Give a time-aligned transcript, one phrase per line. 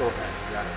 [0.00, 0.74] တော့တယ်ရတယ်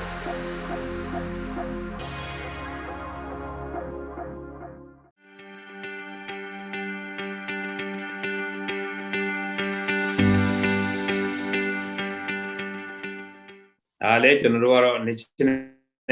[14.04, 15.56] ဒါလည်းကျွန်တော်တို့ကတော့ national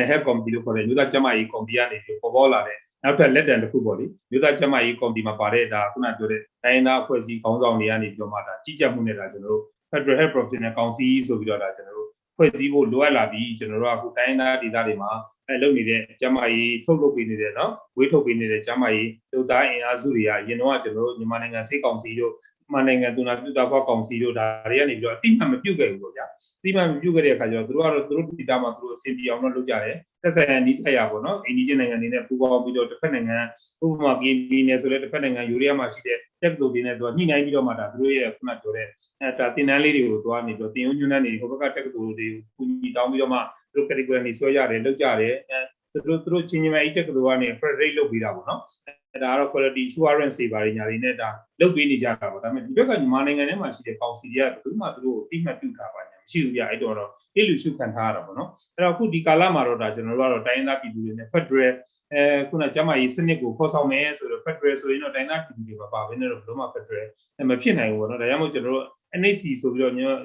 [0.10, 12.07] health committee လို့ခေါ်တယ်မြို့သားကျန်းမာရေးကော်မတီကနေပြီးပေါ်ပေါ်လာတဲ့နောက်ထပ်လက်တံတစ်ခုပေါ့လေမြို့သားကျန်းမာရေးကော်မတီမှာပါတဲ့ဒါခုနပြောတဲ့တိုင်းသားအဖွဲ့အစည်းခေါင်းဆောင်တွေကနေပြီးတော့မှဒါကြီးကြပ်မှုနဲ့ဒါကျွန်တော်တို့ Federal Health Professional Council ဆိုပြီးတော့ဒါကျွန်တော်တို့
[12.38, 15.12] ဖွဲ့စည်းဖို့လိုအပ်လာပြီးကျွန်တော်တို့ကအခုတိုင်းသားဒေသတွေမှာ
[15.48, 22.34] အဲလုပ်နေတဲ့ကျန်းမာရေးထုတ်လုပ်ပေးနေတဲ့နော်ဝေးထုတ်ပေးနေတဲ့ကျန်းမာရေးလူသားအင်အားစုတွေကရင်တော့ကျွန်တော်တို့မြန်မာနိုင်ငံစိတ်ကောင်စီတို့
[22.73, 26.26] မြန်မာနိုင်ငံသူနာပြုတာဖောက်ကောင်စီတို့ဒါတွေကနေပြီးတော့အတိအမှန်မပြုတ်ခဲ့ဘူးပေါ့ဗျာ
[26.63, 33.37] တိမှန်ပြုတ်ခဲ့တဲ့အခါကျတော့သူတို့ကတော့သူတို့ဒေတာမှာသူတို့အစီအပြေအောင်တော့လုပ်ကြတယ်သက်ဆိုင်ရာနီးစပ်ရပေါ့နော်အိန္ဒိယနိုင်ငံနေနဲ့ပူးပေါင်းပြီးတော့တစ်ဖက်နိုင်ငံ
[33.85, 38.87] ဥပမာကင်းပြည်နယ်ဆိုလဲတစ်ဖက်နိုင်ငံယူရီးယားမှာရှိတဲ့တက္ကသိုလ်တွေနဲ့သူကညှိနှိုင်းပြီးတော့မှဒါသူတို့ရဲ့ခုနပြောတဲ့
[39.21, 43.40] အဲဒါတင်တန်းလေးတွေကိုသွားနေပြီးတော့တင်ယုံညွန်းတန်းတွေဟိုဘက်ကတက္ကသိုလ်တွေကိုညီတောင်းပြီးတော့မှ
[43.74, 45.59] သူတို့ category နေဆွဲရတယ်လုပ်ကြတယ်အဲ
[45.93, 48.91] သူတို့သူတို့ချင်းချင်းပဲအဲ့တက္ကသိုလ်ကနေ accredit လုပ်ပြီးတာပေါ့နော်အဲ
[49.23, 51.29] ဒါကတော့ quality assurance တွေပါညာတွေနဲ့ဒါ
[51.60, 61.74] လုပ်ပေးနေကြတာပေါ့ဒါပေမဲ့ဒီဘက်ကမြန်မာနိုင်ငံထဲမှာရှိတဲ့ကောင်စီတွေကဘယ်သူမှသူတို့ကိုတိမှတ်ပြုထားပါညာမရှိဘူးပြအဲ့တော့တော့အေးလူရှုခံထားရတာပေါ့နော်အဲ့တော့အခုဒီကာလမှာတော့ဒါကျွန်တော်တို့ကတော့တိုင်းရင်းသားပြည်သူတွေနဲ့ Federal
[62.13, 67.07] အဲခုနကျမကြီးစနစ်ကိုဖော်ဆောင်မယ်ဆိုတော့ Federal ဆိုရင်တော့တိုင်းရင်းသားပြည်သူတွေပါပါဘဲနဲ့တော့ဘယ်လိုမှ Federal
[67.50, 68.85] မဖြစ်နိုင်ဘူးပေါ့နော်ဒါကြောင့်မို့ကျွန်တော်တို့
[69.22, 70.18] NHC ဆိုပြီးတော့မျိုး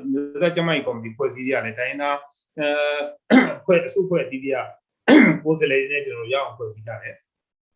[0.42, 2.16] သားကျမကြီးကော်မတီဖွဲ့စည်းရတဲ့တိုင်းရင်းသား
[2.58, 2.68] အဲ
[3.64, 4.58] ဖွဲ့အစုဖွဲ့အသီးသီးက
[5.44, 7.16] ကိုယ်စားလှယ်တွေနဲ့ကျွန်တော်တို့ရအောင်ဖွဲ့စည်းကြတယ်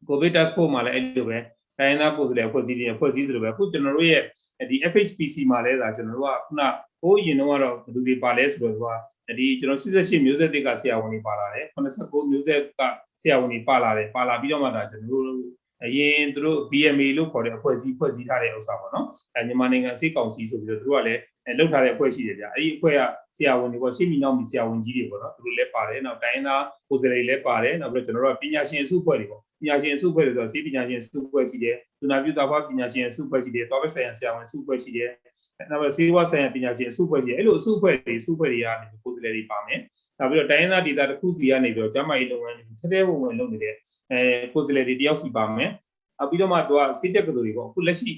[0.09, 1.39] COVID task force မှာလည်းအဲ့လိုပဲ
[1.79, 4.23] တိုင်းရင်းသားကိုယ်စားလှယ်ဖွဲ့စည်းတယ်ဖွဲ့စည်းသလိုပဲအခုကျွန်တော်တို့ရဲ့
[4.71, 6.63] ဒီ FHPC မှာလည်းဒါကျွန်တော်တို့ကခုန
[7.03, 12.83] ဟိုးရင်တော့ကတော့ဘယ်သူတွေပါလဲဆိုတော့သူကဒီကျွန်တော်88မျိုးဆက်တွေကဆရာဝန်တွေပါလာတယ်89မျိုးဆက်က
[13.21, 15.41] ဆရာဝန်တွေပါလာတယ်ပါလာပြီးတော့မှဒါကျွန်တော်တို့
[15.85, 23.01] အရင်သူတို့ BMA လို့ခေါ်တဲ့အဖွဲ့အစည်းဖွဲ့စည်းထားတဲ့ဥစ္စာပေါ့နော်အဲမြန်မာနိုင်ငံစိတ်ကောင်စီဆိုပြီးတော့သူတို့ကလည်းအဲလောက်ထားတဲ့အဖွဲ့ရှိတယ်ဗျအဲ့ဒီအဖွဲ့က
[23.37, 35.11] ဆရာဝန်တွေပေါ့ရှေ့မီနောက်မီဆရာဝန်ကြီးတွေပေါ့နော်သူတို့လည်းပါတယ်နောက်တိုင်းသားကိုယ်စားလှယ်တွေလည်းပါတယ်နောက်ပြီးတော့ကျွန်တော်တို့ကပညာရှင်အစုအဖွဲ့တွေပေါ့ပညာရှင်အစုအဖွဲ့တွေဆိုတော့စေပညာရှင်အစုအဖွဲ့ရှိတယ်သူနာပြုတာဖွားပညာရှင်အစုအဖွဲ့ရှိတယ်တောဘက်ဆိုင်ရာဆရာဝန်အစုအဖွဲ့ရှိတယ်
[35.71, 39.81] နောက်ပြီးစေဝါဆိုင်ရာပညာရှင်အစုအဖွဲ့ရှိတယ်အဲ့လိုအစုအဖွဲ့တွေအစုအဖွဲ့တွေကနေကိုယ်စားလှယ်တွေပါမယ်
[40.19, 43.75] နောက်ပြီးတော့တိုင်းသားဒေသတစ်ခုစီကနေပြီးတော့ကျန်းမာရေးလုပ်ငန်းတွေထဲထဲဝင်ဝင်လုပ်နေတဲ့
[44.11, 44.21] အဲ
[44.53, 45.71] ကိုယ်စားလှယ်တွေတယောက်စီပါမယ်
[46.19, 48.13] နောက်ပြီးတော့မှသူကစိတ်တက်ကလေးတွေပေါ့အခုလက်ရှိ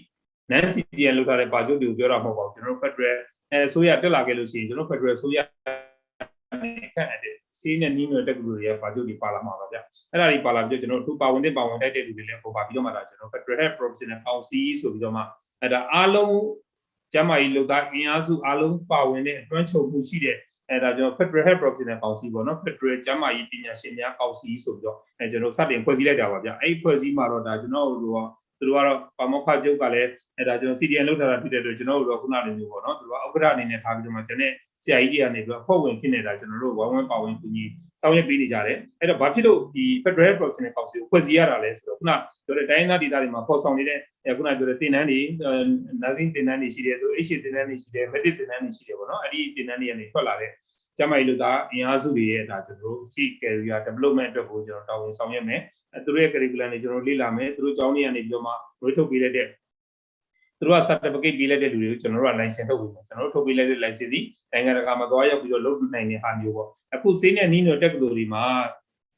[0.50, 3.16] nan CDN လောက်ထားတဲ့ပါချုပ်တွေကိုပြောတာမဟုတ်ပါဘူးကျွန်တော်တို့ Federal
[3.52, 9.76] အဲဆိုရတက်လာခဲ့လို့ရှိရင်ကျွန်တော် Federal ဆိုရခန့်တဲ့စီးနဲ့နီးမျိုးတက်ကလေးတွေကပါချုပ်တွေပါလာမှာပါဗျ
[10.10, 15.22] အဲ့ဒါတွေပါလာပြီးတော့ကျွန်တော်တို့ပါဝင်တဲ့ပါဝင်တိုက်တဲ့လူတွေလည်းပေါ်ပါပြီးတော့မှဒါကျွန်တော် Federal Health Professional Council ဆိုပြီးတော့မှ
[15.60, 16.34] အဲ့ဒါအားလုံး
[17.12, 20.36] ကျမ်းမာရေးလုပ်သားအင်အားစုအားလုံးပါဝင်တဲ့အတွန်းချုပ်မှုရှိတဲ့
[20.70, 28.18] အဲဒါကျွန်တော် Federal Health Professional Council ပေါ့နော် Federal ကျမ်းမာရေးပညာရှင်များကောင်စီဆိုပြီးတော့အဲကျွန်တော်စတင်ဖွဲ့စည်းလိုက်တာပါဗျအဲ့ဒီဖွဲ့စည်းမှာတော့ဒါကျွန်တော်တို့က
[28.58, 30.08] သူတို့ကတော့ပါမောက္ခချုပ်ကလည်း
[30.38, 34.52] အဲဒါကျွန်တော် CDN လောက်ထားတာဖြစ်တဲ့အတွက်ကျွန်တော်တို့ကခုနလိုမျိုးပေါ့နော်သူတို့ကဥက္ကဋ္ဌအနေနဲ့ထားပြီးတော့မှကျွန်တော်
[34.82, 37.64] ဆရာကြီးတွေကနေပြီးတော့အဖွဲ့ဝင်ဖြစ်နေတာကျွန်တော်တို့ဝိုင်းဝန်းပါဝင်ကူညီ
[38.00, 42.10] ဆောင်ရွက်ပေးနေကြတယ်အဲ့တော့ဘာဖြစ်လို့ဒီ Federal Professional Council ကိုဖွဲ့စည်းရတာလဲဆိုတော့ခုန
[42.46, 43.98] ပြောတဲ့တိုင်းသားဒေသတွေမှာပေါ်ဆောင်နေတဲ့
[44.36, 45.20] ခုနပြောတဲ့တင်နန်းတွေ
[46.02, 50.50] နာဇင်းတင်နန်းတွေရှိတယ်သူ H တင်နန်းတွေရှိတယ် Medic တင်နန်းတွေရှိတယ်ပေါ့နော်အဲ့ဒီတင်နန်းတွေကနေထွက်လာတဲ့
[50.98, 55.60] ကျမကြီးလူသားအင်အားစုတွေရဲ့ဒါကျွန်တော်တို့ရှိ career development အတွက်ကိုကျွန်တော်တာဝန်ဆောင်ရွက်မယ်
[55.94, 59.46] အဲသူတို့ရဲ့ curriculum တွေကျွန်တော်လေ့လာမယ်သူတို့ကျောင်းတွေကနေပြီးတော့မှဝေထုတ်ပေးလိုက်တဲ့
[60.58, 64.20] သူတို့က certificate ပေးလိုက်တဲ့လူတွေကိုကျွန်တော်တို့က license ထုတ်ပေးမယ်ကျွန်တော်တို့ထုတ်ပေးလိုက်တဲ့ license ဒီ
[64.52, 68.44] နိုင်ငံတကာမှာသွားရောက်ပြီးတော့လုပ်နိုင်တဲ့ဟာမျိုးပေါ့အခုစေးနဲ့နီးနိုတက်ကတူတွေမှာ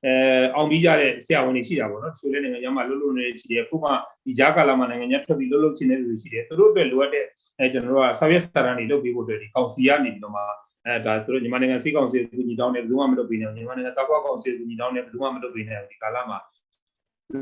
[0.06, 0.12] အဲ
[0.54, 3.90] အောင်ပြီးကြတဲ့ဆရာဝန်တွေရှိတာပေါ့နော်ဆိုလည်းနိုင်ငံခြားမှာလှုပ်လှုပ်နေရှိတယ်ခုမှ
[4.24, 7.24] ဒီဂျာကာလာမှာနိုင်ငံခြားထွက်ပြီးလှုပ်လှုပ်ချင်တဲ့လူတွေရှိတယ်သူတို့အတွက်လိုအပ်တဲ့
[7.58, 10.42] အဲကျွန်တော်တို့ကဆောက်ရက်စတာရန်တွေလုပ်ပေးဖို့အတွက်ဒီကောင်စီကနေပြီးတော့မှ
[10.90, 16.38] အဲဒါသူတို့မြန်မာနိုင်ငံစီကောင်စီကိုညီတောင်းတယ်ဘယ်သူမှမလုပ်ပေးနိုင်ဘူးမြန်မာနိုင်ငံတောက်ကွာကောင်စီကိုညီတောင်းတယ်ဘယ်သူမှမလုပ်ပေးနိုင်ဘူးဒီကာလမှာ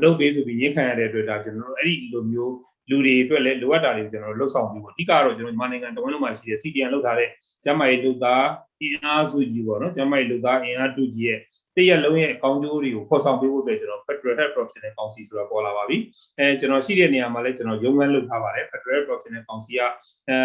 [0.03, 2.53] လုပ်ပေးဆိုပြီးညှိခံရတဲ့အတွက်ဒါကျွန်တော်တို့အဲ့ဒီလိုမျိုး
[2.89, 7.29] လူတွေအတွက်လည်းလိုအပ်တာတွေကိုကျွန်တော်တို့လှုပ်ဆောင်ပြီးပေါ့အဓိကတော့ကျွန်တော်မြန်မာနိုင်ငံတဝန်းလုံးမှာရှိတဲ့ CDN လောက်ထားတဲ့
[7.63, 8.45] ကျမ်းမာရေးလူသား
[8.81, 11.39] အင်အားစုကြီးပေါ့နော်ကျမ်းမာရေးလူသားအင်အားတူကြီးရဲ့
[11.79, 15.97] တရက်လုံးရဲ့အကောင်းကျိုးတွေကိုဖော်ဆောင်ပေးဖို့အတွက်ကျွန်တော် Federal Health Professional Council ဆိုတာပေါ်လာပါပြီ
[16.39, 19.81] အဲကျွန်တော်ရှိတဲ့နေရာမှာလည်းကျွန်တော်ရုံးခန်းလုပ်ထားပါတယ် Federal Health Professional Council က
[20.29, 20.37] အဲ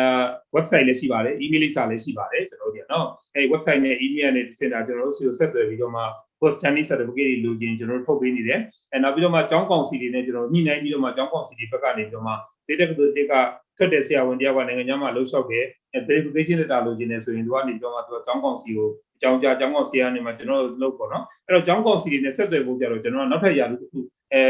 [0.57, 6.03] website လည်းရှိပါတယ် email လိပ်စာလည်းရှိပါတယ်ကျွန်တော်တို့ဒီနော်အဲ website နဲ့ email နဲ့စင်တာကျွန်တော်တို့ဆီကိုဆက်သွယ်ပြီးတော့မှ
[6.41, 8.61] post study certificate တွေလိုချင်ကျွန်တော်တို့ထုတ်ပေးနေတယ်
[8.93, 12.33] အဲနောက်ပြီးတော့မှကျောင်းကောင်စီတွေနဲ့ကျွန်တော်ညှိနှိုင်းပြီးတော့မှကျောင်းကောင်စီတွေဘက်ကနေပြီးတော့မှ
[12.67, 13.35] စေတက်ကတူတက်က
[13.77, 15.65] ထွက်တဲ့ဆရာဝန်တယောက်ကနိုင်ငံခြားမှာလှုပ်ရှောက်တယ်
[16.09, 23.99] verification letter လိုချင်တယ်ဆိုရင်သူကနေပြောမှသူကကျောင်းကောင်စီကိုအကြောင်းကြားကျောင်းကောင်စီကနေမှကျွန်တော်တို့လုပ်ပေါ့နော်အဲ့တော့ကျောင်းကောင်စီတွေနဲ့ဆက်သွယ်ဖို့ကြတော့ကျွန်တော်ကနောက်ထပ်ရာလူတစ်ခု
[24.33, 24.43] အဲ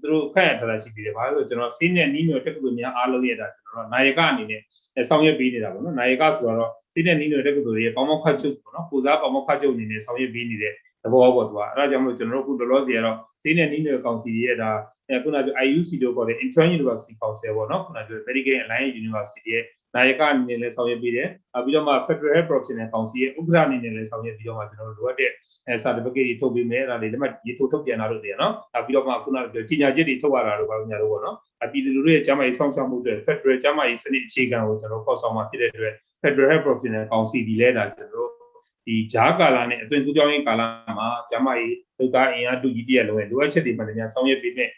[0.00, 4.60] သူတို့ခန့်ရထားတာရှိပြီးတယ်ဘာလို့လဲဆိုတော့ကျွန်တော်စီးနဲ့နီးမျိုးတက္ကသိုလ်များအားလုံးရဲ့ဒါကျွန်တော်ကနာယကအနေနဲ့
[5.08, 14.70] ဆောင်ရွက်ပေးနေတာပေါ့နော်နာယကဆိုတော့စီးနဲ့နီးမျိုးတက္ကသိုလ်ရဲ့ပေါမောက်ခတ်ချုပ်ပေါ့နော်ကိုစားပေါမောက်ခတ်ချုပ်အနေနဲ့ဆောင်ရွက်ပေးနေတဲ့ သဘောပေါ့သူကအဲ့ဒါကြောင့်မလို့ကျွန်တော်တို့အခုလောလောဆယ်ကတော့စီးနဲ့နီးမျိုးကောင်စီရဲ့ဒါ
[15.08, 19.64] အဲခုနကပြော IUC တို့ခေါ်တဲ့ Intern University Council ပေါ့နော်ခုနကပြော Medical Alliance University ရဲ့
[19.96, 25.30] နာယကအနေနဲ့လည်းဆောင်ရွက်ပေးတယ်။နောက်ပြီးတော့မှ Federal Health Professional Council ရဲ့ဥက္ကဋ္ဌအနေနဲ့လည်းဆောင်ရွက်ပြီးတော့မှကျွန်တော်တို့လိုအပ်တဲ့
[25.66, 38.41] အဲ certificate တွေထုတ်ပေးမယ်။ဒါတွေလက်မှတ်ရေးထိုးထုတ်ပြန်တာလို့တည်းနော်။နောက်ပြီးတော့မှခုနကပြောကြီးညာချက်တွေထုတ်ရတာလို့ပါညာလို့ပေါ့နော်။အပြည်သူလူထုရဲ့ကျန်းမာရေးစောင့်ရှောက်မှုတွေ Federal ကျန်းမာရေးစနစ်အခြေခံကိုကျွန်တော်ဖော်ဆောင်မှာဖြစ်တဲ့အတွက် Federal Health Professional Council ဒီလဲတာကျွန်တော်တို့
[38.86, 40.66] ဒီဂျားကာလာနဲ့အသွင်ကူးပြောင်းရေးကာလာ
[40.98, 44.68] မှာကျန်းမာရေးဒုက္ခအင်အားတူကြီးတည်းလုံးရဲ့လိုအပ်ချက်တွေမှလည်းများဆောင်ရွက်ပေးတဲ့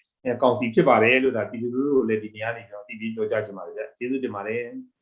[0.42, 4.62] ကောင်စီဖြစ်ပါတယ်လို့ဒါပြည်သူလူထုကိုလည်းဒီနေရာနေကျွန်တော်တည်တည်ပြောကြားချင်ပါတယ်ဗျ။ကျေးဇူးတင်ပါတယ်။